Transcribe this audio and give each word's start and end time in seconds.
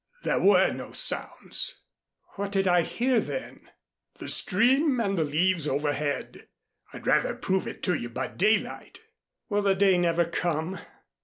There 0.23 0.39
were 0.41 0.73
no 0.73 0.93
sounds." 0.93 1.83
"What 2.33 2.51
did 2.53 2.67
I 2.67 2.81
hear 2.81 3.19
then?" 3.21 3.69
"The 4.17 4.29
stream 4.29 4.99
and 4.99 5.15
the 5.15 5.23
leaves 5.23 5.67
overhead. 5.67 6.47
I'd 6.91 7.05
rather 7.05 7.35
prove 7.35 7.67
it 7.67 7.83
to 7.83 7.93
you 7.93 8.09
by 8.09 8.29
daylight." 8.29 9.01
"Will 9.47 9.61
the 9.61 9.75
day 9.75 9.99
never 9.99 10.25
come?" 10.25 10.79